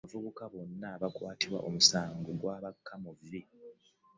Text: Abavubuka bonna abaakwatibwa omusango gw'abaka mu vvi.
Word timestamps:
Abavubuka 0.05 0.43
bonna 0.53 0.87
abaakwatibwa 0.95 1.59
omusango 1.67 2.29
gw'abaka 2.39 2.93
mu 3.03 3.11
vvi. 3.19 3.41